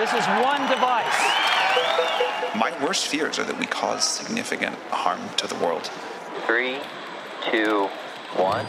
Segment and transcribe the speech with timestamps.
[0.00, 1.20] This is one device.
[2.54, 5.90] My worst fears are that we cause significant harm to the world.
[6.46, 6.76] Three,
[7.50, 7.86] two,
[8.34, 8.64] one.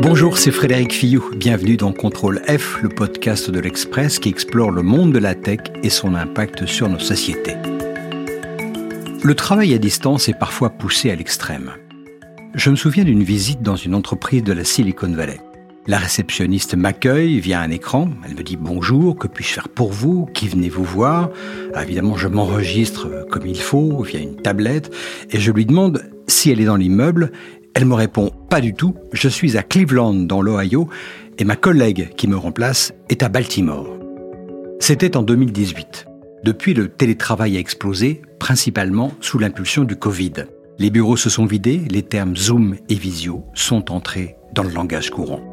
[0.00, 1.30] Bonjour, c'est Frédéric Fillou.
[1.36, 5.60] Bienvenue dans Contrôle F, le podcast de l'Express qui explore le monde de la tech
[5.82, 7.56] et son impact sur nos sociétés.
[9.22, 11.72] Le travail à distance est parfois poussé à l'extrême.
[12.54, 15.38] Je me souviens d'une visite dans une entreprise de la Silicon Valley.
[15.88, 18.08] La réceptionniste m'accueille via un écran.
[18.24, 20.26] Elle me dit bonjour, que puis-je faire pour vous?
[20.26, 21.30] Qui venez-vous voir?
[21.74, 24.94] Ah, Évidemment, je m'enregistre comme il faut via une tablette
[25.30, 27.32] et je lui demande si elle est dans l'immeuble?
[27.74, 28.94] Elle me répond pas du tout.
[29.12, 30.88] Je suis à Cleveland dans l'Ohio
[31.38, 33.88] et ma collègue qui me remplace est à Baltimore.
[34.78, 36.06] C'était en 2018.
[36.44, 40.32] Depuis, le télétravail a explosé, principalement sous l'impulsion du Covid.
[40.78, 45.10] Les bureaux se sont vidés, les termes Zoom et Visio sont entrés dans le langage
[45.10, 45.51] courant.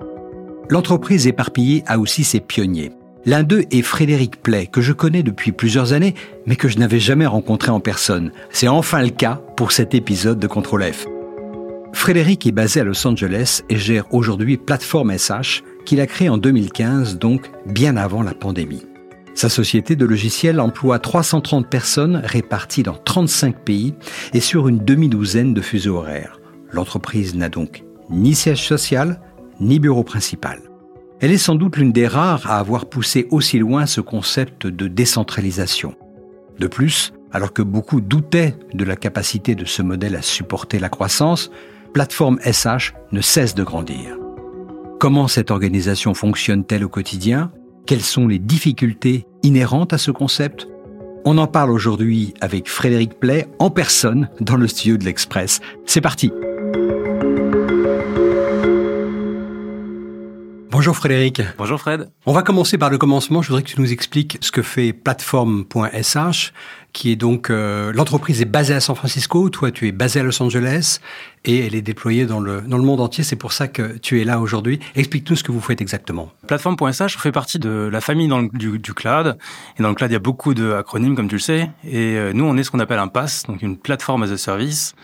[0.69, 2.91] L'entreprise éparpillée a aussi ses pionniers.
[3.25, 6.13] L'un d'eux est Frédéric Play, que je connais depuis plusieurs années,
[6.45, 8.31] mais que je n'avais jamais rencontré en personne.
[8.51, 11.07] C'est enfin le cas pour cet épisode de Contrôle F.
[11.93, 16.37] Frédéric est basé à Los Angeles et gère aujourd'hui Plateforme SH, qu'il a créé en
[16.37, 18.85] 2015, donc bien avant la pandémie.
[19.33, 23.95] Sa société de logiciels emploie 330 personnes réparties dans 35 pays
[24.33, 26.39] et sur une demi-douzaine de fuseaux horaires.
[26.71, 29.19] L'entreprise n'a donc ni siège social,
[29.59, 30.61] ni bureau principal.
[31.19, 34.87] Elle est sans doute l'une des rares à avoir poussé aussi loin ce concept de
[34.87, 35.95] décentralisation.
[36.59, 40.89] De plus, alors que beaucoup doutaient de la capacité de ce modèle à supporter la
[40.89, 41.51] croissance,
[41.93, 44.17] Plateforme SH ne cesse de grandir.
[44.99, 47.51] Comment cette organisation fonctionne-t-elle au quotidien?
[47.85, 50.67] Quelles sont les difficultés inhérentes à ce concept?
[51.25, 55.59] On en parle aujourd'hui avec Frédéric Play en personne dans le studio de l'Express.
[55.85, 56.31] C'est parti
[60.71, 61.41] Bonjour Frédéric.
[61.57, 62.11] Bonjour Fred.
[62.27, 63.41] On va commencer par le commencement.
[63.41, 66.53] Je voudrais que tu nous expliques ce que fait Platform.sh,
[66.93, 70.23] qui est donc euh, l'entreprise est basée à San Francisco, toi tu es basé à
[70.23, 70.99] Los Angeles
[71.45, 73.23] et elle est déployée dans le, dans le monde entier.
[73.23, 74.79] C'est pour ça que tu es là aujourd'hui.
[74.95, 76.31] Explique-nous ce que vous faites exactement.
[76.47, 79.37] Platform.sh fait partie de la famille dans le, du, du, cloud.
[79.77, 81.69] Et dans le cloud, il y a beaucoup d'acronymes, comme tu le sais.
[81.85, 84.37] Et euh, nous, on est ce qu'on appelle un PaaS, donc une plateforme as a
[84.37, 84.95] service.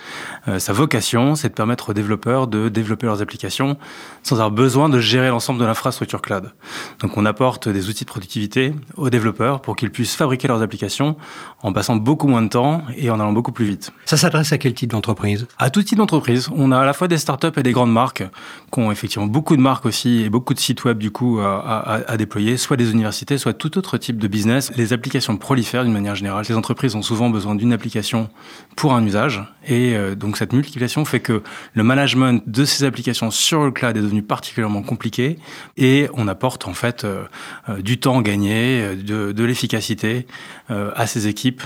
[0.48, 3.78] Euh, sa vocation, c'est de permettre aux développeurs de développer leurs applications
[4.24, 6.52] sans avoir besoin de gérer l'ensemble de l'infrastructure cloud.
[7.00, 11.16] Donc on apporte des outils de productivité aux développeurs pour qu'ils puissent fabriquer leurs applications
[11.62, 13.92] en passant beaucoup moins de temps et en allant beaucoup plus vite.
[14.06, 15.46] Ça s'adresse à quel type d'entreprise?
[15.60, 16.50] À tout type d'entreprise.
[16.56, 18.24] On a à la fois des startups et des grandes marques
[18.72, 21.60] qui ont effectivement beaucoup de marques aussi et beaucoup de sites web du coup à,
[21.60, 24.72] à, à déployer, soit des universités, soit tout autre type de business.
[24.78, 26.46] Les applications prolifèrent d'une manière générale.
[26.48, 28.30] Les entreprises ont souvent besoin d'une application
[28.78, 31.44] pour un usage et euh, donc cette multiplication fait que
[31.74, 35.40] le management de ces applications sur le cloud est devenu particulièrement compliqué
[35.76, 37.24] et on apporte en fait euh,
[37.68, 40.26] euh, du temps gagné, de, de l'efficacité
[40.70, 41.62] à ces équipes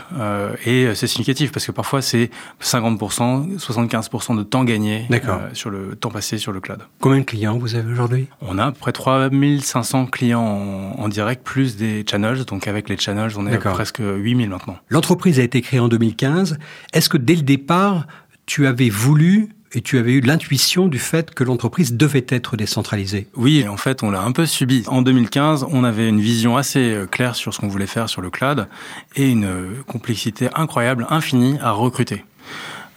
[0.65, 2.29] et c'est significatif parce que parfois c'est
[2.61, 6.79] 50%, 75% de temps gagné euh, sur le temps passé sur le cloud.
[6.99, 8.27] Combien de clients vous avez aujourd'hui?
[8.41, 12.89] On a à peu près 3500 clients en, en, direct plus des channels, donc avec
[12.89, 14.77] les channels on est à presque 8000 maintenant.
[14.89, 16.57] L'entreprise a été créée en 2015.
[16.93, 18.05] Est-ce que dès le départ
[18.45, 23.27] tu avais voulu et tu avais eu l'intuition du fait que l'entreprise devait être décentralisée.
[23.35, 24.83] Oui, en fait, on l'a un peu subi.
[24.87, 28.21] En 2015, on avait une vision assez euh, claire sur ce qu'on voulait faire sur
[28.21, 28.67] le cloud
[29.15, 32.25] et une euh, complexité incroyable, infinie à recruter.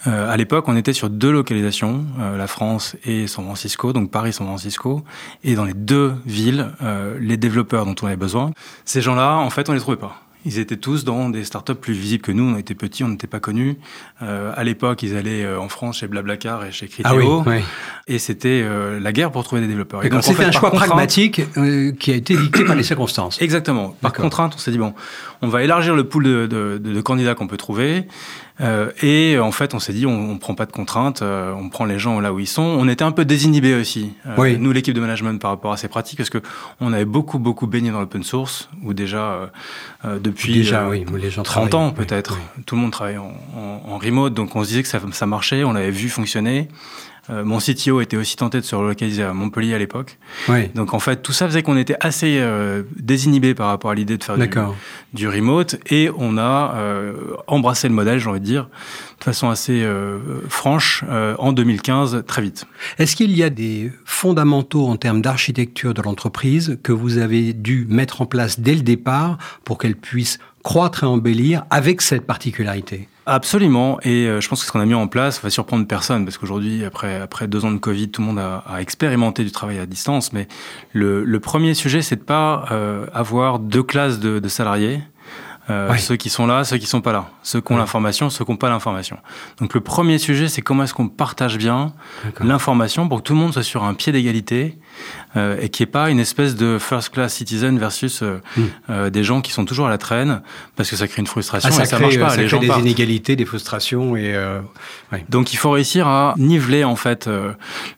[0.06, 4.47] Euh, à l'époque, on était sur deux localisations, la France et San Francisco, donc Paris-San
[4.47, 5.04] Francisco,
[5.44, 6.72] et dans les deux villes,
[7.21, 8.50] les développeurs dont on avait besoin,
[8.84, 10.21] ces gens-là, en fait, on les trouvait pas.
[10.44, 12.42] Ils étaient tous dans des startups plus visibles que nous.
[12.42, 13.76] On était petits, on n'était pas connus.
[14.22, 17.10] Euh, à l'époque, ils allaient euh, en France chez Blablacar et chez Criteo.
[17.10, 17.64] Ah oui, oui.
[18.08, 20.03] Et c'était euh, la guerre pour trouver des développeurs.
[20.03, 23.41] Et, et donc, c'était un choix pragmatique euh, qui a été dicté par les circonstances.
[23.41, 23.97] Exactement.
[24.00, 24.94] Par contrainte, on s'est dit, bon,
[25.42, 28.06] on va élargir le pool de, de, de, de candidats qu'on peut trouver.
[28.62, 31.69] Euh, et en fait, on s'est dit, on, on prend pas de contraintes, euh, on
[31.69, 32.62] prend les gens là où ils sont.
[32.62, 34.56] On était un peu désinhibés aussi, euh, oui.
[34.59, 36.39] nous l'équipe de management par rapport à ces pratiques, parce que
[36.81, 39.51] on avait beaucoup beaucoup baigné dans l'open source, où déjà
[40.04, 43.92] depuis déjà, oui, les gens 30 ans peut-être, oui, tout le monde travaille en, en,
[43.92, 46.69] en, remote, donc on se disait que ça, ça marchait, on l'avait vu fonctionner.
[47.30, 50.19] Euh, mon CTO était aussi tenté de se relocaliser à Montpellier à l'époque.
[50.48, 50.69] Oui.
[50.74, 54.19] Donc en fait, tout ça faisait qu'on était assez euh, désinhibé par rapport à l'idée
[54.19, 54.51] de faire du,
[55.15, 57.13] du, remote et on a euh,
[57.47, 58.69] embrassé le modèle, j'ai envie de dire,
[59.21, 59.86] de façon assez
[60.48, 61.04] franche
[61.39, 62.66] en 2015, très vite.
[62.98, 67.86] Est-ce qu'il y a des fondamentaux en termes d'architecture de l'entreprise que vous avez dû
[67.89, 73.09] mettre en place dès le départ pour qu'elle puisse croître et embellir avec cette particularité?
[73.24, 76.24] Absolument, et euh, je pense que ce qu'on a mis en place va surprendre personne,
[76.24, 79.53] parce qu'aujourd'hui, après, après deux ans de Covid, tout le monde a, a expérimenté du
[79.53, 80.48] travail à distance, mais
[80.92, 85.03] le, le premier sujet, c'est de pas euh, avoir deux classes de, de salariés,
[85.71, 88.45] euh, ceux qui sont là, ceux qui sont pas là, ceux qui ont l'information, ceux
[88.45, 89.19] qui n'ont pas l'information.
[89.59, 91.92] Donc le premier sujet, c'est comment est-ce qu'on partage bien
[92.41, 94.77] l'information pour que tout le monde soit sur un pied d'égalité
[95.36, 98.62] euh, et n'y ait pas une espèce de first class citizen versus euh, Mm.
[98.91, 100.42] euh, des gens qui sont toujours à la traîne
[100.77, 102.28] parce que ça crée une frustration Ah, ça et ça crée, marche pas.
[102.30, 102.80] ça les crée gens des partent.
[102.80, 104.60] inégalités, des frustrations et euh,
[105.12, 105.24] ouais.
[105.28, 107.53] Donc il faut réussir à niveler en fait euh,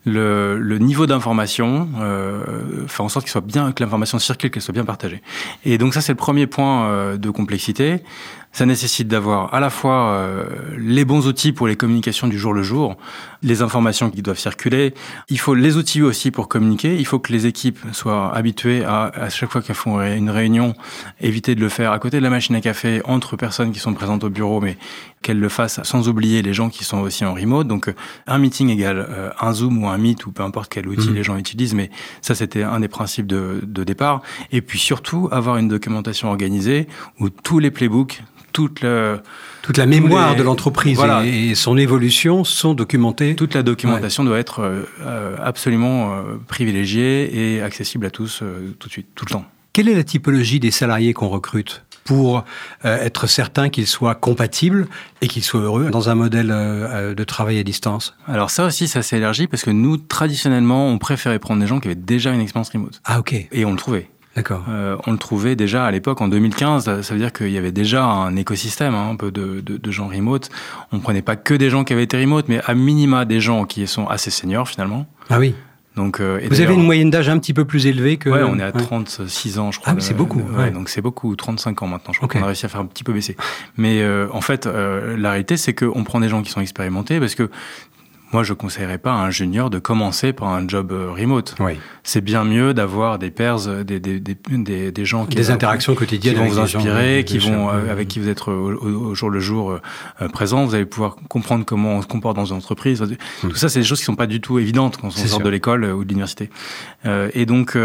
[0.04, 4.62] le, le niveau d'information, euh, faire en sorte qu'il soit bien, que l'information circule, qu'elle
[4.62, 5.22] soit bien partagée.
[5.64, 8.02] Et donc ça c'est le premier point euh, de complexité.
[8.56, 10.44] Ça nécessite d'avoir à la fois euh,
[10.78, 12.96] les bons outils pour les communications du jour le jour,
[13.42, 14.94] les informations qui doivent circuler.
[15.28, 16.96] Il faut les outils aussi pour communiquer.
[16.96, 20.74] Il faut que les équipes soient habituées à, à chaque fois qu'elles font une réunion,
[21.20, 23.92] éviter de le faire à côté de la machine à café entre personnes qui sont
[23.92, 24.76] présentes au bureau, mais
[25.20, 27.66] qu'elles le fassent sans oublier les gens qui sont aussi en remote.
[27.66, 27.92] Donc
[28.28, 31.14] un meeting égale euh, un Zoom ou un Meet ou peu importe quel outil Mhm.
[31.16, 31.90] les gens utilisent, mais
[32.22, 34.22] ça c'était un des principes de, de départ.
[34.52, 36.86] Et puis surtout avoir une documentation organisée
[37.18, 38.22] où tous les playbooks,
[38.54, 39.20] toute le,
[39.60, 41.26] toute la mémoire les- de l'entreprise Voilà.
[41.26, 43.34] et, et son évolution sont documentées.
[43.36, 48.74] toute la documentation doit être euh, euh, absolument euh, privilégiée et accessible à tous euh,
[48.78, 49.44] tout de suite, tout le temps.
[49.74, 52.44] Quelle est la typologie des salariés qu'on recrute pour
[52.84, 54.86] être certain qu'ils soient compatibles
[55.20, 58.14] et qu'ils soient heureux dans un modèle de travail à distance?
[58.28, 61.80] Alors ça aussi, ça s'est élargi parce que nous, traditionnellement, on préférait prendre des gens
[61.80, 63.00] qui avaient déjà une expérience remote.
[63.04, 64.08] Ah ok, Et on le trouvait.
[64.36, 64.64] D'accord.
[64.68, 67.00] Euh, on le trouvait déjà à l'époque, en 2015.
[67.02, 69.90] Ça veut dire qu'il y avait déjà un écosystème hein, un peu de, de, de
[69.90, 70.48] gens remote.
[70.92, 73.64] On prenait pas que des gens qui avaient été remote, mais à minima des gens
[73.64, 75.06] qui sont assez seniors finalement.
[75.30, 75.54] Ah oui.
[75.96, 78.28] Donc, euh, Vous avez une moyenne d'âge un petit peu plus élevée que.
[78.28, 78.82] Ouais, on est à Ouais.
[78.82, 79.92] 36 ans, je crois.
[79.92, 80.70] Ah oui, c'est beaucoup, Ouais, ouais.
[80.72, 82.12] donc c'est beaucoup, 35 ans maintenant.
[82.12, 83.36] Je crois qu'on a réussi à faire un petit peu baisser.
[83.76, 87.20] Mais euh, en fait, euh, la réalité, c'est qu'on prend des gens qui sont expérimentés
[87.20, 87.48] parce que
[88.34, 91.54] moi, je conseillerais pas à un junior de commencer par un job euh, remote.
[91.60, 91.78] Oui.
[92.02, 95.94] C'est bien mieux d'avoir des pairs, euh, des, des, des, des, gens qui Des interactions
[95.94, 99.30] quotidiennes qui vont vous gens, inspirer, qui vont euh, avec qui vous êtes au, jour
[99.30, 100.64] le jour euh, présent.
[100.64, 103.04] Vous allez pouvoir comprendre comment on se comporte dans une entreprise.
[103.40, 105.40] Tout ça, c'est des choses qui sont pas du tout évidentes quand on sort sûr.
[105.40, 106.50] de l'école ou de l'université.
[107.06, 107.78] Euh, et donc,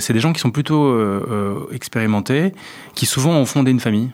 [0.00, 2.52] c'est des gens qui sont plutôt expérimentés,
[2.96, 4.10] qui souvent ont fondé une famille.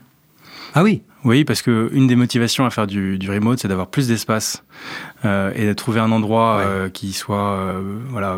[0.75, 1.03] Ah oui.
[1.25, 4.65] Oui, parce que une des motivations à faire du, du remote, c'est d'avoir plus d'espace
[5.25, 6.65] euh, et de trouver un endroit Ouais.
[6.67, 7.81] euh, qui soit euh,
[8.11, 8.37] voilà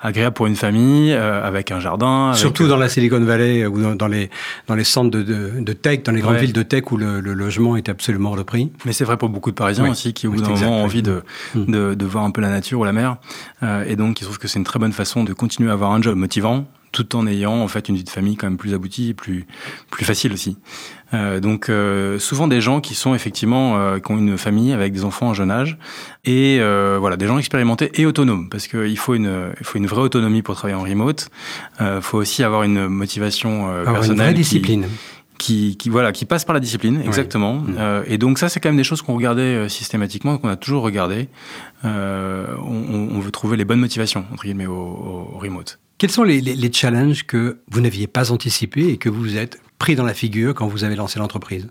[0.00, 2.28] agréable pour une famille, avec un jardin.
[2.28, 4.30] avec, Surtout dans la Silicon Valley ou dans, dans les
[4.66, 7.20] dans les centres de, de, de tech, dans les grandes villes de tech où le,
[7.20, 8.72] le logement est absolument hors de prix.
[8.86, 11.02] Mais c'est vrai pour beaucoup de Parisiens aussi qui, au bout d'un moment, ont envie
[11.02, 11.22] de,
[11.54, 11.70] Mm.
[11.70, 13.16] de, de voir un peu la nature ou la mer.
[13.86, 16.00] Et donc, ils trouvent que c'est une très bonne façon de continuer à avoir un
[16.00, 19.10] job motivant tout en ayant en fait une vie de famille quand même plus aboutie
[19.10, 19.46] et plus,
[19.90, 20.56] plus facile aussi.
[21.14, 24.92] Euh, donc, euh, souvent des gens qui sont effectivement, euh, qui ont une famille avec
[24.92, 25.78] des enfants en jeune âge
[26.24, 29.86] et euh, voilà, des gens expérimentés et autonomes parce qu'il faut une, il faut une
[29.86, 31.28] vraie autonomie pour travailler en remote.
[31.80, 34.86] Il faut aussi avoir une motivation euh, Avoir une personnelle vraie qui- discipline.
[35.38, 37.54] Qui, qui voilà qui passe par la discipline exactement.
[37.54, 37.76] Mm.
[37.78, 40.56] Euh, et donc ça c'est quand même des choses qu'on regardait euh, systématiquement qu'on a
[40.56, 41.28] toujours regardé.
[41.84, 45.78] Euh, on, on- veut trouver les bonnes motivations entre guillemets au, au- au remote.
[45.98, 49.36] Quels sont les, les, les challenges que vous n'aviez pas anticipés et que vous vous
[49.36, 51.68] êtes pris dans la figure quand vous avez lancé l'entreprise?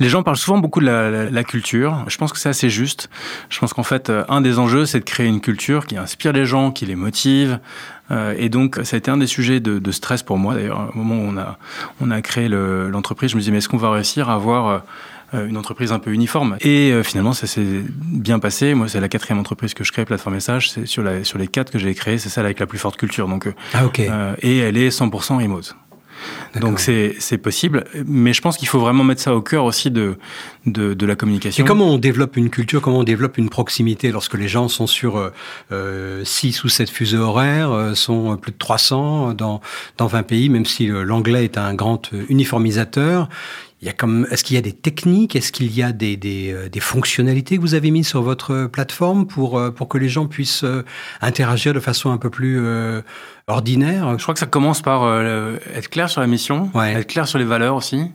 [0.00, 2.04] Les gens parlent souvent beaucoup de la, la- la culture.
[2.08, 3.08] Je pense que c'est assez juste.
[3.48, 6.32] Je pense qu'en fait, euh, un des enjeux, c'est de créer une culture qui inspire
[6.32, 7.58] les gens, qui les motive.
[8.10, 10.54] Euh, et donc, ça a été un des sujets de, de stress pour moi.
[10.54, 11.58] D'ailleurs, au moment où on a,
[12.00, 14.82] on a créé le- l'entreprise, je me disais, mais est-ce qu'on va réussir à avoir
[15.32, 16.56] euh, une entreprise un peu uniforme?
[16.60, 18.74] Et euh, finalement, ça s'est bien passé.
[18.74, 20.70] Moi, c'est la quatrième entreprise que je crée, Plateforme Message.
[20.70, 22.96] C'est sur, la, sur les quatre que j'ai créées, c'est celle avec la plus forte
[22.98, 23.26] culture.
[23.28, 25.74] Donc, euh, Ah euh, et elle est 100% remote.
[26.60, 29.90] Donc c'est c'est possible, mais je pense qu'il faut vraiment mettre ça au cœur aussi
[29.90, 30.16] de
[30.66, 31.64] de, de la communication.
[31.64, 34.86] Et comment on développe une culture, comment on développe une proximité lorsque les gens sont
[34.86, 35.30] sur euh,
[35.72, 39.60] euh, 6 ou 7 fuseaux horaires, euh, sont plus de 300 dans,
[39.98, 43.28] dans 20 pays, même si euh, l'anglais est un grand euh, uniformisateur.
[43.84, 46.16] Il y a comme, est-ce qu'il y a des techniques, est-ce qu'il y a des,
[46.16, 49.98] des, euh, des fonctionnalités que vous avez mises sur votre plateforme pour, euh, pour que
[49.98, 50.86] les gens puissent euh,
[51.20, 53.02] interagir de façon un peu plus euh,
[53.46, 54.16] ordinaire?
[54.16, 56.94] Je crois que ça commence par euh, être clair sur la mission, Ouais.
[56.94, 58.10] être clair sur les valeurs aussi,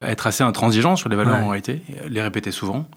[0.00, 1.42] être assez intransigeant sur les valeurs Ouais.
[1.42, 2.88] en réalité, les répéter souvent,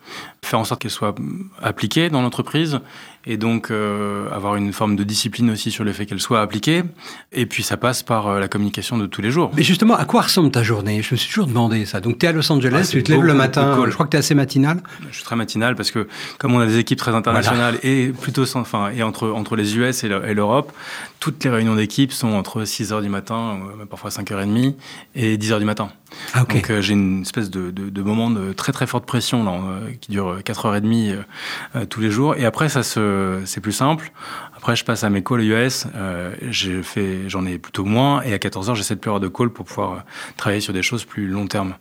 [0.46, 1.16] faire en sorte qu'elles soient
[1.62, 2.80] appliquées dans l'entreprise
[3.26, 6.84] et donc euh, avoir une forme de discipline aussi sur le fait qu'elle soit appliquée.
[7.32, 9.52] Et puis ça passe par euh, la communication de tous les jours.
[9.56, 11.02] Mais justement, à quoi ressemble ta journée?
[11.02, 12.02] Je me suis toujours demandé ça.
[12.02, 14.12] Donc tu es à Los Angeles, Ah, tu te lèves le matin, je crois que
[14.12, 14.82] tu es assez matinal.
[15.10, 18.46] Je suis très matinal parce que comme on a des équipes très internationales et plutôt
[18.46, 20.72] sans, enfin, et entre, entre les US et le- et l'Europe,
[21.20, 24.76] toutes les réunions d'équipe sont entre 6 heures du matin, euh, parfois 5h30
[25.16, 25.90] et 10 heures du matin.
[26.34, 26.54] Ah ok.
[26.56, 29.60] Donc euh, j'ai une espèce de, de, de moment de très très forte pression là,
[30.02, 31.22] qui dure 4h30 euh,
[31.76, 32.36] euh, tous les jours.
[32.36, 33.00] Et après, ça se,
[33.46, 34.12] c'est plus simple.
[34.64, 35.88] Après, je passe à mes calls US.
[35.94, 36.82] Euh, j'ai
[37.28, 38.22] j'en ai plutôt moins.
[38.22, 39.98] Et à 14h, j'essaie de plus avoir de calls pour pouvoir euh,
[40.38, 41.74] travailler sur des choses plus long terme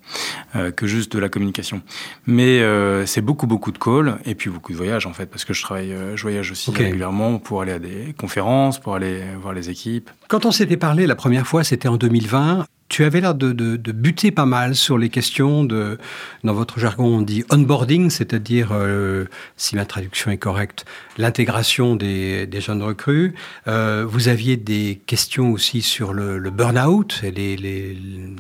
[0.57, 1.83] euh, que juste de la communication.
[2.27, 5.45] Mais euh, c'est beaucoup beaucoup de calls et puis beaucoup de voyages en fait parce
[5.45, 9.23] que je travaille, euh, je voyage aussi régulièrement pour aller à des conférences, pour aller
[9.41, 10.11] voir les équipes.
[10.27, 12.67] Quand on s'était parlé la première fois, c'était en 2020.
[12.93, 15.97] Tu avais l'air de, de- de buter pas mal sur les questions de,
[16.45, 19.25] dans votre jargon, on dit onboarding, c'est-à-dire, euh,
[19.57, 20.85] si ma traduction est correcte,
[21.17, 23.33] l'intégration des, des jeunes recrues.
[23.67, 27.97] Euh, vous aviez des questions aussi sur le, le burn-out et les, les-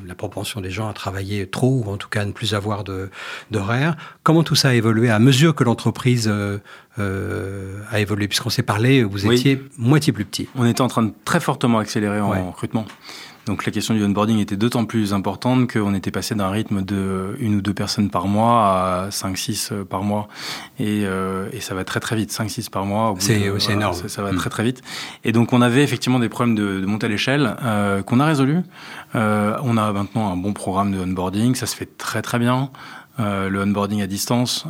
[0.07, 2.85] la propension des gens à travailler trop ou en tout cas à ne plus avoir
[3.51, 3.97] d'horaire.
[4.23, 6.59] Comment tout ça a évolué à mesure que l'entreprise euh,
[6.99, 8.29] euh, a évolué?
[8.29, 9.37] Puisqu'on s'est parlé, vous Oui.
[9.37, 10.47] étiez moitié plus petit.
[10.57, 12.43] On était en train de très fortement accélérer en Ouais.
[12.43, 12.85] recrutement.
[13.47, 17.35] Donc la question du onboarding était d'autant plus importante qu'on était passé d'un rythme de
[17.41, 20.29] une ou deux personnes par mois à 5-6 par mois.
[20.79, 23.15] Et, euh, et ça va très très vite, 5-6 par mois.
[23.19, 23.95] C'est- c'est énorme.
[23.95, 24.37] Ça, ça va Mm.
[24.37, 24.81] très très vite.
[25.25, 28.27] Et donc on avait effectivement des problèmes de, de montée à l'échelle euh, qu'on a
[28.27, 28.61] résolus.
[29.17, 32.71] Euh, on a maintenant un bon programme de onboarding, ça se fait très très bien.
[33.21, 34.65] Euh, le onboarding à distance,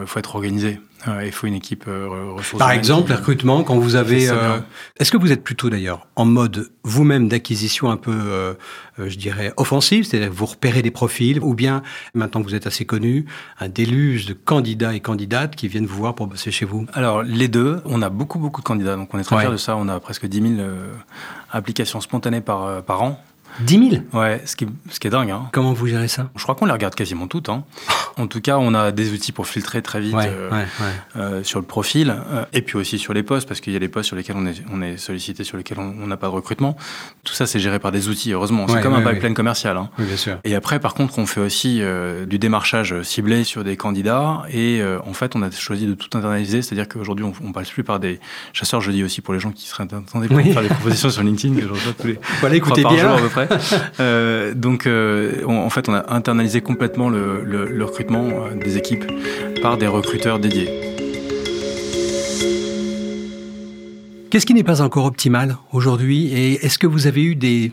[0.00, 0.80] il faut être organisé.
[1.24, 4.28] Il faut une équipe euh, ressources Par exemple, les recrutements, quand vous avez...
[4.28, 4.58] euh.
[4.98, 8.54] Est-ce que vous êtes plutôt d'ailleurs en mode vous-même d'acquisition un peu, euh,
[8.98, 11.82] je dirais, offensive, c'est-à-dire que vous repérez des profils, ou bien,
[12.14, 13.26] maintenant que vous êtes assez connu,
[13.60, 16.86] un déluge de candidats et candidates qui viennent vous voir pour bosser chez vous?
[16.92, 19.42] Alors, les deux, on a beaucoup, beaucoup de candidats, donc on est très Ouais.
[19.42, 19.76] fiers de ça.
[19.76, 20.92] On a presque 10 000 euh,
[21.52, 23.22] applications spontanées par, par an.
[23.60, 25.30] 10 000 Ouais, ce qui, est- ce qui est dingue.
[25.30, 25.48] Hein.
[25.52, 26.28] Comment vous gérez ça?
[26.36, 27.48] Je crois qu'on les regarde quasiment toutes.
[27.48, 27.64] Hein.
[28.18, 31.20] En tout cas, on a des outils pour filtrer très vite ouais, euh, ouais, ouais.
[31.20, 33.78] euh, sur le profil, euh, et puis aussi sur les postes, parce qu'il y a
[33.78, 36.32] des postes sur lesquels on est, on est sollicité, sur lesquels on n'a pas de
[36.32, 36.78] recrutement.
[37.24, 38.68] Tout ça, c'est géré par des outils, heureusement.
[38.68, 39.76] C'est comme un pipeline commercial.
[39.76, 39.90] Hein.
[39.98, 40.38] Oui, bien sûr.
[40.44, 44.44] Et après, par contre, on fait aussi euh, du démarchage ciblé sur des candidats.
[44.50, 46.62] Et euh, en fait, on a choisi de tout internaliser.
[46.62, 48.18] C'est-à-dire qu'aujourd'hui, on, on passe plus par des
[48.54, 48.80] chasseurs.
[48.80, 50.54] Je dis aussi pour les gens qui seraient intéressés pour Oui.
[50.54, 52.96] faire des propositions sur LinkedIn, que je tous les Voilà, écoutez bien.
[53.18, 53.48] jour près.
[54.00, 58.54] Euh, donc, euh, on- en fait, on a internalisé complètement le, le- le recrutement euh,
[58.54, 59.04] des équipes
[59.62, 60.68] par des recruteurs dédiés.
[64.30, 67.72] Qu'est-ce qui n'est pas encore optimal aujourd'hui Et est-ce que vous avez eu des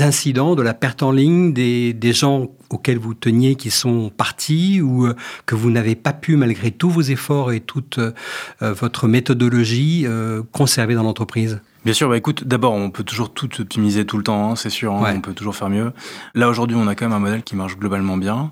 [0.00, 4.80] incidents de la perte en ligne, des, des gens auxquels vous teniez qui sont partis
[4.80, 5.14] ou euh,
[5.46, 8.12] que vous n'avez pas pu, malgré tous vos efforts et toute euh,
[8.60, 11.60] votre méthodologie, euh, conserver dans l'entreprise?
[11.84, 14.68] Bien sûr, bah écoute, d'abord, on peut toujours tout optimiser tout le temps, hein, c'est
[14.68, 15.12] sûr, hein, Ouais.
[15.16, 15.92] on peut toujours faire mieux.
[16.34, 18.50] Là, aujourd'hui, on a quand même un modèle qui marche globalement bien.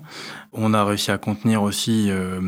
[0.51, 2.39] On a réussi à contenir aussi euh,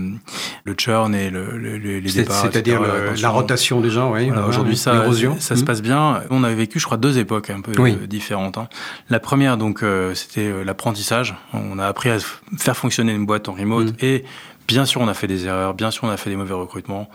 [0.64, 2.42] le churn et le, le- le- les départs.
[2.42, 2.82] C'est-à-dire
[3.22, 4.30] la rotation des gens, oui.
[4.30, 5.06] Voilà, Aujourd'hui, ça,
[5.40, 5.66] ça se Mm.
[5.66, 6.24] passe bien.
[6.32, 7.96] On avait vécu, je crois, deux époques un peu Oui.
[8.02, 8.58] euh, différentes.
[8.58, 8.68] hein.
[9.10, 11.36] La première, donc, euh, c'était euh, l'apprentissage.
[11.54, 12.18] On a appris à
[12.58, 13.96] faire fonctionner une boîte en remote Mm.
[14.06, 14.24] et
[14.72, 17.10] Bien sûr, on a fait des erreurs, bien sûr, on a fait des mauvais recrutements.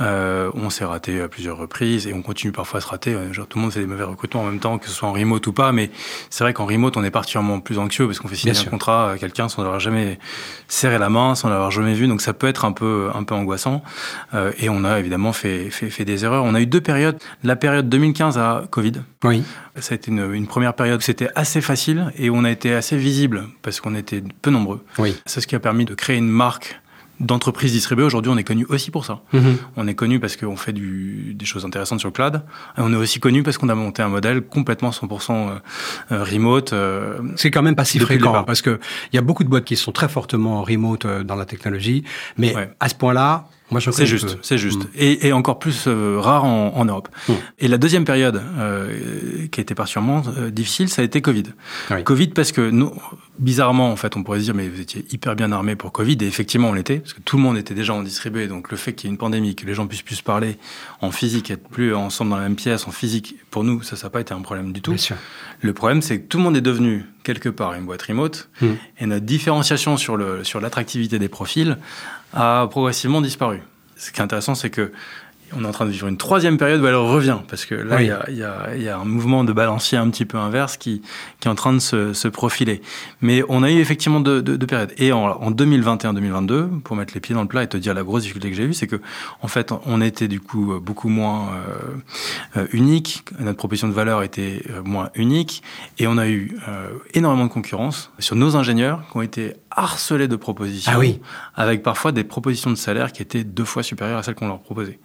[0.00, 3.14] Euh, on s'est raté à plusieurs reprises et on continue parfois à se rater.
[3.14, 5.08] Euh, Genre, tout le monde fait des mauvais recrutements en même temps, que ce soit
[5.08, 5.72] en remote ou pas.
[5.72, 5.90] Mais
[6.30, 8.62] c'est vrai qu'en remote, on est particulièrement plus anxieux parce qu'on fait signer Bien un
[8.62, 8.70] sûr.
[8.70, 10.18] contrat à quelqu'un sans avoir jamais
[10.68, 12.06] serré la main, sans l'avoir jamais vu.
[12.08, 13.82] Donc ça peut être un peu, un peu angoissant.
[14.34, 16.44] Euh, et on a évidemment fait, fait, fait des erreurs.
[16.44, 17.18] On a eu deux périodes.
[17.42, 18.92] La période 2015 à Covid.
[19.24, 19.42] Oui.
[19.76, 22.74] Ça a été une, une première période où c'était assez facile et on a été
[22.74, 24.84] assez visible parce qu'on était peu nombreux.
[24.98, 25.16] Oui.
[25.26, 26.80] C'est ce qui a permis de créer une marque
[27.20, 28.04] d'entreprise distribuée.
[28.04, 29.20] Aujourd'hui, on est connu aussi pour ça.
[29.32, 29.56] Mhm.
[29.76, 32.42] On est connu parce qu'on fait du, des choses intéressantes sur le cloud.
[32.76, 35.58] Et on est aussi connu parce qu'on a monté un modèle complètement 100% euh,
[36.12, 36.72] euh, remote.
[36.72, 38.78] euh, C'est quand même pas si fréquent parce que
[39.12, 42.04] il y a beaucoup de boîtes qui sont très fortement remote dans la technologie,
[42.36, 42.70] mais Ouais.
[42.80, 44.88] à ce point-là, moi je C'est juste, c'est juste.
[44.94, 47.08] Et, et encore plus euh, rare en, en Europe.
[47.28, 47.32] Mm.
[47.58, 51.42] Et la deuxième période euh, qui a été particulièrement euh, difficile, ça a été Covid.
[51.90, 52.02] Oui.
[52.04, 52.92] Covid parce que nous,
[53.38, 56.16] bizarrement, en fait, on pourrait se dire, mais vous étiez hyper bien armé pour Covid.
[56.20, 58.48] Et effectivement, on l'était, parce que tout le monde était déjà en distribué.
[58.48, 60.58] Donc le fait qu'il y ait une pandémie, que les gens puissent plus se parler
[61.00, 64.06] en physique, être plus ensemble dans la même pièce, en physique, pour nous, ça, ça
[64.06, 64.92] n'a pas été un problème du tout.
[64.92, 65.16] Bien sûr.
[65.60, 68.66] Le problème, c'est que tout le monde est devenu quelque part une boîte remote Mm.
[69.00, 71.76] et notre différenciation sur le sur l'attractivité des profils
[72.32, 73.60] a progressivement disparu.
[73.96, 74.92] Ce qui est intéressant, c'est que
[75.56, 78.00] On est en train de vivre une troisième période où elle revient, parce que là,
[78.02, 78.06] il Oui.
[78.08, 80.36] y, a, il y a- il y a un mouvement de balancier un petit peu
[80.38, 81.02] inverse qui,
[81.40, 82.82] qui est en train de se, se profiler.
[83.20, 84.92] Mais on a eu effectivement deux, deux- deux périodes.
[84.98, 88.02] Et en, en 2021-2022, pour mettre les pieds dans le plat et te dire la
[88.02, 89.00] grosse difficulté que j'ai eue, c'est que
[89.42, 91.48] en fait, on était du coup beaucoup moins
[92.56, 93.24] euh, euh, unique.
[93.38, 95.62] Notre proposition de valeur était euh, moins unique,
[95.98, 100.28] et on a eu euh, énormément de concurrence sur nos ingénieurs qui ont été harcelés
[100.28, 101.20] de propositions, Ah oui.
[101.54, 104.60] avec parfois des propositions de salaire qui étaient deux fois supérieures à celles qu'on leur
[104.60, 104.98] proposait.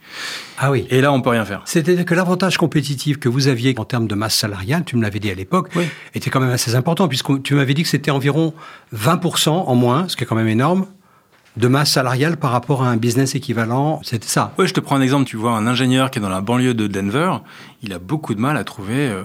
[0.58, 0.86] Ah oui.
[0.90, 1.62] Et là, on peut rien faire.
[1.66, 5.20] C'est-à-dire que l'avantage compétitif que vous aviez en termes de masse salariale, tu me l'avais
[5.20, 5.86] dit à l'époque, Oui.
[6.14, 8.54] était quand même assez important, puisque tu m'avais dit que c'était environ
[8.94, 10.86] 20% en moins, ce qui est quand même énorme,
[11.56, 14.02] de masse salariale par rapport à un business équivalent.
[14.04, 14.54] C'était ça.
[14.58, 15.26] Ouais, je te prends un exemple.
[15.26, 17.34] Tu vois, un ingénieur qui est dans la banlieue de Denver,
[17.84, 19.22] il a beaucoup de mal à trouver euh,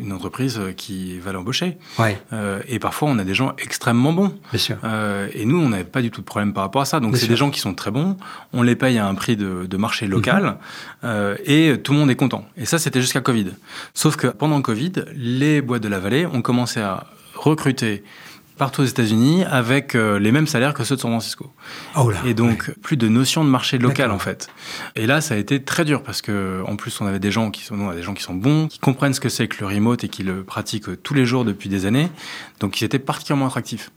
[0.00, 1.78] une entreprise qui va l'embaucher.
[1.98, 4.34] Ouais, Euh, et parfois, on a des gens extrêmement bons.
[4.50, 4.76] bien sûr.
[4.82, 6.98] Euh, et nous, on n'avait pas du tout de problème par rapport à ça.
[6.98, 8.16] Donc, c'est des gens qui sont très bons.
[8.52, 10.42] On les paye à un prix de, de marché local.
[10.44, 10.54] Mhm.
[11.04, 12.44] euh, et tout le monde est content.
[12.56, 13.46] Et ça, c'était jusqu'à Covid.
[13.94, 17.04] Sauf que pendant Covid, les boîtes de la vallée ont commencé à
[17.36, 18.02] recruter
[18.60, 21.50] partout aux États-Unis avec euh, les mêmes salaires que ceux de San Francisco.
[21.96, 22.18] Oh là.
[22.26, 24.48] Et donc, plus de notion de marché local, en fait.
[24.96, 27.50] Et là, ça a été très dur parce que, en plus, on avait des gens
[27.50, 29.48] qui sont, nous, on a des gens qui sont bons, qui comprennent ce que c'est
[29.48, 32.10] que le remote et qui le pratiquent tous les jours depuis des années.
[32.60, 33.92] Donc, ils étaient particulièrement attractifs.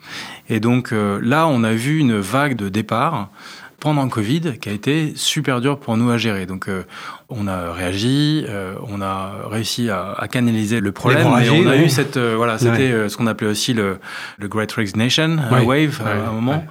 [0.48, 3.32] Et donc, euh, là, on a vu une vague de départ
[3.82, 6.46] pendant le Covid qui a été super dur pour nous à gérer.
[6.46, 6.84] Donc, euh,
[7.30, 11.78] on a réagi, euh, on a réussi à, à canaliser le problème, mais on a
[11.78, 12.92] eu cette, euh, voilà, c'était Ouais.
[12.92, 13.98] euh, ce qu'on appelait aussi le,
[14.38, 15.62] le Great Resignation Ouais.
[15.66, 16.66] Wave Ouais, à un moment.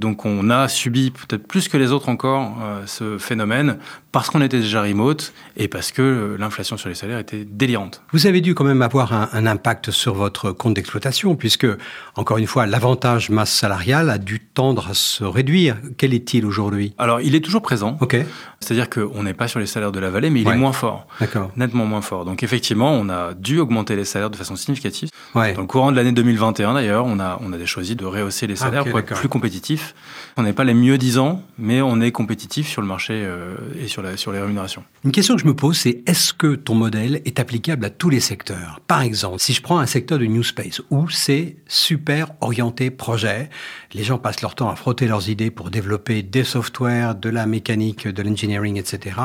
[0.00, 2.56] Donc on a subi peut-être plus que les autres encore
[2.86, 3.78] ce phénomène
[4.12, 8.02] parce qu'on était déjà remote et parce que l'inflation sur les salaires était délirante.
[8.12, 11.66] Vous avez dû quand même avoir un, un impact sur votre compte d'exploitation, puisque,
[12.14, 15.76] encore une fois, l'avantage masse salariale a dû tendre à se réduire.
[15.96, 16.94] Quel est-il aujourd'hui?
[16.98, 18.16] Alors il est toujours présent, Ok,
[18.60, 20.54] c'est-à-dire qu'on n'est pas sur les salaires de la vallée, mais il Ouais.
[20.54, 21.50] est moins fort, d'accord.
[21.56, 22.24] nettement moins fort.
[22.26, 25.08] Donc effectivement, on a dû augmenter les salaires de façon significative.
[25.34, 25.54] Ouais.
[25.54, 28.54] Dans le courant de l'année 2021 d'ailleurs, on a, on a choisi de rehausser les
[28.54, 29.94] Ah, salaires pour être plus compétitifs.
[30.36, 33.86] On n'est pas les mieux disants, mais on est compétitif sur le marché euh, et
[33.88, 34.82] sur, la, sur les rémunérations.
[35.04, 38.10] Une question que je me pose, c'est est-ce que ton modèle est applicable à tous
[38.10, 38.80] les secteurs?
[38.86, 43.48] Par exemple, si je prends un secteur du New Space où c'est super orienté projet,
[43.92, 47.46] les gens passent leur temps à frotter leurs idées pour développer des softwares, de la
[47.46, 49.16] mécanique, de l'engineering, etc.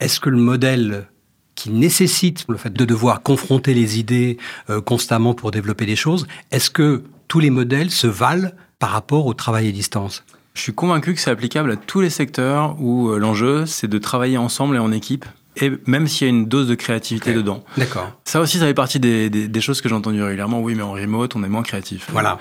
[0.00, 1.06] Est-ce que le modèle
[1.54, 4.38] qui nécessite le fait de devoir confronter les idées
[4.70, 9.26] euh, constamment pour développer des choses, est-ce que tous les modèles se valent par rapport
[9.26, 10.24] au travail à distance?
[10.54, 13.98] Je suis convaincu que c'est applicable à tous les secteurs où euh, l'enjeu, c'est de
[13.98, 17.64] travailler ensemble et en équipe, et même s'il y a une dose de créativité dedans.
[17.76, 18.10] D'accord.
[18.24, 20.60] Ça aussi, ça fait partie des, des- des choses que j'ai entendues régulièrement.
[20.60, 22.06] Oui, mais en remote, on est moins créatif.
[22.10, 22.38] Voilà.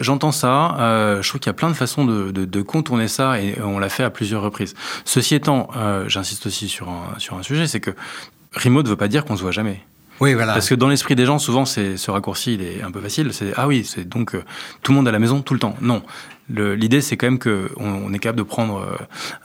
[0.00, 0.76] J'entends ça.
[0.80, 3.56] euh, je trouve qu'il y a plein de façons de, de- de contourner ça et
[3.62, 4.74] on l'a fait à plusieurs reprises.
[5.04, 7.90] Ceci étant, euh, j'insiste aussi sur un, sur un sujet, c'est que
[8.54, 9.80] remote ne veut pas dire qu'on se voit jamais.
[10.20, 10.52] Oui, voilà.
[10.52, 13.30] Parce que dans l'esprit des gens, souvent, c'est ce raccourci, il est un peu facile.
[13.32, 14.44] C'est ah oui, c'est donc euh,
[14.82, 15.74] tout le monde à la maison tout le temps.
[15.80, 16.02] Non,
[16.52, 18.96] l'idée c'est quand même que on, est capable de prendre euh,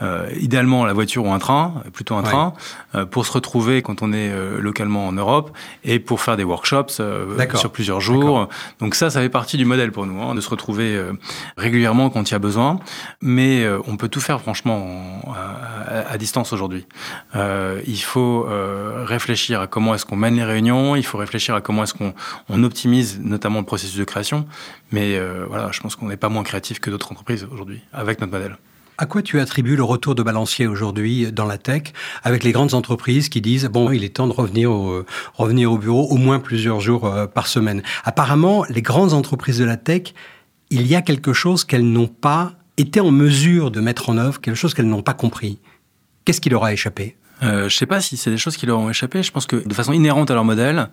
[0.02, 2.30] euh, idéalement la voiture ou un train, plutôt un Ouais.
[2.30, 2.54] train,
[2.96, 5.52] euh, pour se retrouver quand on est euh, localement en Europe
[5.84, 8.50] et pour faire des workshops euh, sur plusieurs jours.
[8.80, 11.14] Donc ça, ça fait partie du modèle pour nous, hein, de se retrouver euh,
[11.58, 12.80] régulièrement quand il y a besoin.
[13.22, 15.34] Mais euh, on peut tout faire franchement en-
[16.10, 16.86] à, distance aujourd'hui.
[17.36, 21.56] Euh, il faut euh, réfléchir à comment est-ce qu'on mène les réunions, il faut réfléchir
[21.56, 22.14] à comment est-ce qu'on
[22.50, 24.46] on optimise notamment le processus de création.
[24.92, 28.22] Mais euh, voilà, je pense qu'on n'est pas moins créatif que d'autres entreprises aujourd'hui avec
[28.22, 28.58] notre modèle.
[29.00, 32.74] À quoi tu attribues le retour de balancier aujourd'hui dans la tech avec les grandes
[32.74, 36.40] entreprises qui disent bon il est temps de revenir au, revenir au bureau au moins
[36.40, 37.84] plusieurs jours euh, par semaine.
[38.06, 40.14] Apparemment les grandes entreprises de la tech
[40.70, 44.42] il y a quelque chose qu'elles n'ont pas été en mesure de mettre en œuvre,
[44.42, 45.60] quelque chose qu'elles n'ont pas compris.
[46.26, 47.16] Qu'est-ce qui leur a échappé?
[47.44, 49.22] Euh, je sais pas si c'est des choses qui leur ont échappé.
[49.24, 50.90] Je pense que de façon inhérente à leur modèle,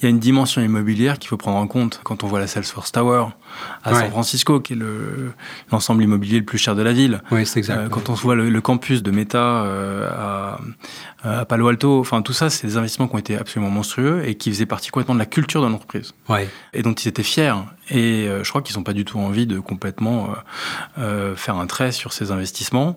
[0.00, 2.46] il y a une dimension immobilière qu'il faut prendre en compte quand on voit la
[2.48, 3.26] Salesforce Tower
[3.84, 4.00] à Ouais.
[4.00, 5.32] San Francisco, qui est le-
[5.70, 7.22] l'ensemble immobilier le plus cher de la ville.
[7.30, 7.76] Oui c'est exact.
[7.78, 10.10] Euh, quand on voit le, le campus de Meta euh,
[11.22, 14.22] à, à Palo Alto, enfin tout ça, c'est des investissements qui ont été absolument monstrueux
[14.26, 16.48] et qui faisaient partie complètement de la culture de l'entreprise Ouais.
[16.72, 17.54] et dont ils étaient fiers.
[17.90, 20.30] Et euh, je crois qu'ils n'ont pas du tout envie de complètement
[20.98, 22.96] euh, faire un trait sur ces investissements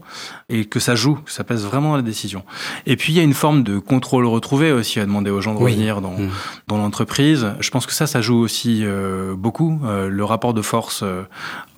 [0.50, 2.44] et que ça joue, que ça pèse vraiment dans la décision.
[2.90, 5.54] Et puis il y a une forme de contrôle retrouvé aussi à demander aux gens
[5.54, 5.74] de Oui.
[5.74, 6.30] revenir dans, Mm.
[6.68, 7.48] dans l'entreprise.
[7.60, 9.80] Je pense que ça, ça joue aussi euh, beaucoup.
[9.84, 11.24] Euh, le rapport de force euh,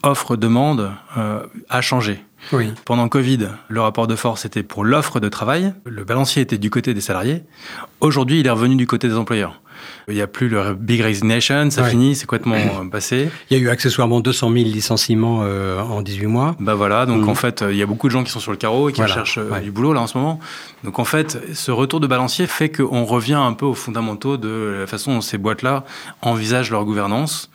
[0.03, 2.23] offre-demande euh, a changé.
[2.53, 2.71] Oui.
[2.85, 5.73] Pendant Covid, le rapport de force était pour l'offre de travail.
[5.85, 7.43] Le balancier était du côté des salariés.
[7.99, 9.61] Aujourd'hui, il est revenu du côté des employeurs.
[10.07, 11.89] Il n'y a plus le Big Resignation, ça Ouais.
[11.91, 13.29] finit, c'est complètement euh, passé?
[13.49, 16.55] Il y a eu accessoirement 200 000 licenciements euh, en 18 mois.
[16.59, 17.29] Bah voilà, donc Mhm.
[17.29, 18.93] en fait, euh, il y a beaucoup de gens qui sont sur le carreau et
[18.93, 19.61] qui Voilà, cherchent ouais.
[19.61, 20.39] du boulot là en ce moment.
[20.83, 24.77] Donc en fait, ce retour de balancier fait qu'on revient un peu aux fondamentaux de
[24.81, 25.83] la façon dont ces boîtes-là
[26.21, 27.49] envisagent leur gouvernance.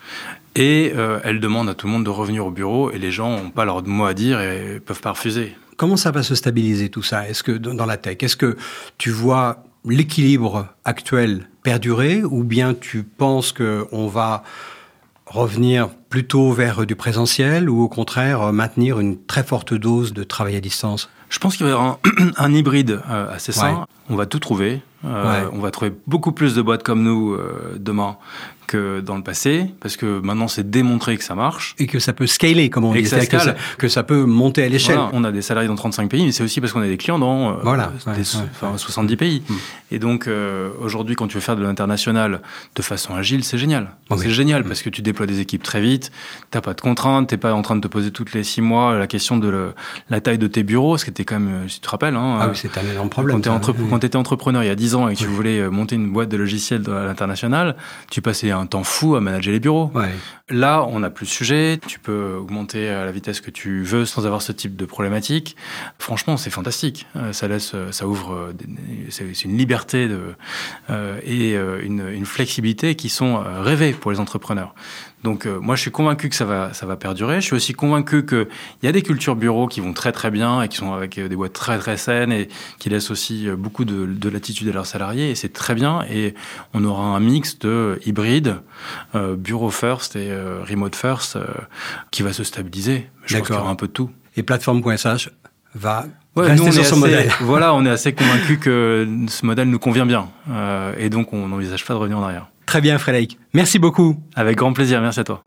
[0.57, 3.31] Et euh, elles demandent à tout le monde de revenir au bureau et les gens
[3.31, 5.57] n'ont pas leur mot à dire et peuvent pas refuser.
[5.77, 7.29] Comment ça va se stabiliser tout ça?
[7.29, 8.57] Est-ce que dans la tech, est-ce que
[8.97, 14.43] tu vois l'équilibre actuel perdurer ou bien tu penses que on va
[15.27, 20.23] revenir plutôt vers du présentiel ou au contraire euh, maintenir une très forte dose de
[20.23, 21.09] travail à distance?
[21.31, 23.73] Je pense qu'il va y avoir un, un hybride euh, assez sain.
[23.73, 23.85] Ouais.
[24.11, 24.83] On va tout trouver.
[25.05, 25.49] Euh, Ouais.
[25.53, 28.17] On va trouver beaucoup plus de boîtes comme nous euh, demain
[28.67, 31.75] que dans le passé, parce que maintenant c'est démontré que ça marche.
[31.79, 34.25] et que ça peut scaler, comme on dit, que ça que, ça, que ça peut
[34.25, 34.97] monter à l'échelle.
[34.97, 36.97] Voilà, on a des salariés dans 35 pays, mais c'est aussi parce qu'on a des
[36.97, 39.43] clients dans euh, Voilà, des ouais, ouais, enfin, 70 pays.
[39.49, 39.55] Mm.
[39.93, 42.41] Et donc euh, aujourd'hui, quand tu veux faire de l'international
[42.75, 43.91] de façon agile, c'est génial.
[44.11, 44.19] Oui.
[44.21, 44.69] C'est génial Mm.
[44.69, 46.11] parce que tu déploies des équipes très vite,
[46.51, 48.97] t'as pas de contraintes, t'es pas en train de te poser toutes les six mois
[48.99, 49.73] la question de le-
[50.11, 52.15] la taille de tes bureaux, ce qui était quand même, euh, si tu te rappelles,
[52.17, 53.37] hein, Ah oui, c'est un énorme problème.
[53.37, 54.07] quand tu ça.
[54.07, 56.37] étais, entrepreneur il y a 10 ans et que tu voulais monter une boîte de
[56.37, 57.77] logiciels à l'international,
[58.11, 59.91] tu passais un temps fou à manager les bureaux.
[59.95, 60.11] Ouais.
[60.51, 61.79] Là, on n'a plus de sujet.
[61.87, 65.57] Tu peux augmenter à la vitesse que tu veux sans avoir ce type de problématique.
[65.99, 67.07] Franchement, c'est fantastique.
[67.17, 68.53] Euh, Ça laisse, euh, ça ouvre, euh,
[69.11, 70.35] c'est une liberté de,
[70.91, 74.75] euh, et euh, une, une flexibilité qui sont euh, rêvées pour les entrepreneurs.
[75.25, 77.37] Donc, euh, moi, je suis convaincu que ça va, ça va perdurer.
[77.41, 78.47] Je suis aussi convaincu qu'il
[78.83, 81.29] y a des cultures bureaux qui vont très très bien et qui sont avec euh,
[81.29, 84.73] des boîtes très très saines et qui laissent aussi euh, beaucoup de, de latitude à
[84.73, 85.31] leurs salariés.
[85.31, 86.05] Et c'est très bien.
[86.11, 86.35] Et
[86.75, 88.57] on aura un mix de hybride,
[89.15, 91.47] euh, bureau first et euh, remote first euh,
[92.11, 93.09] qui va se stabiliser.
[93.25, 94.11] Je pense qu'il y aura un peu de tout.
[94.37, 95.31] Et plateforme.sh
[95.75, 96.05] va
[96.37, 97.31] Ouais, nous, on sur est son assez- modèle.
[97.41, 100.29] Voilà, on est assez convaincu que ce modèle nous convient bien.
[100.51, 102.49] Euh, et donc, on n'envisage pas de revenir en arrière.
[102.75, 103.39] Très bien, Frédéric.
[103.53, 104.17] Merci beaucoup.
[104.35, 105.01] Avec grand plaisir.
[105.01, 105.45] Merci à toi.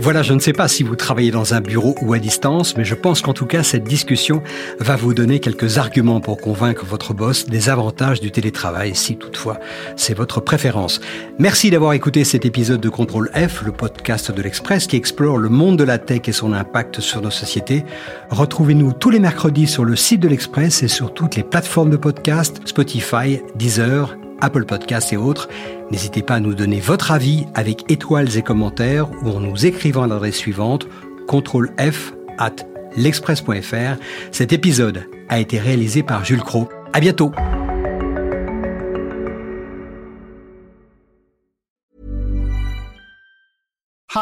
[0.00, 2.84] Voilà, je ne sais pas si vous travaillez dans un bureau ou à distance, mais
[2.84, 4.42] je pense qu'en tout cas, cette discussion
[4.80, 9.60] va vous donner quelques arguments pour convaincre votre boss des avantages du télétravail, si toutefois
[9.94, 11.00] c'est votre préférence.
[11.38, 15.50] Merci d'avoir écouté cet épisode de Contrôle F, le podcast de l'Express qui explore le
[15.50, 17.84] monde de la tech et son impact sur nos sociétés.
[18.30, 21.96] Retrouvez-nous tous les mercredis sur le site de l'Express et sur toutes les plateformes de
[21.96, 25.48] podcast, Spotify, Deezer, Apple Podcasts et autres.
[25.90, 30.04] N'hésitez pas à nous donner votre avis avec étoiles et commentaires ou en nous écrivant
[30.04, 30.86] à l'adresse suivante
[31.26, 32.56] contrôle F at
[32.96, 34.00] l'express.fr.
[34.32, 36.68] Cet épisode a été réalisé par Jules Cro.
[36.92, 37.32] À bientôt.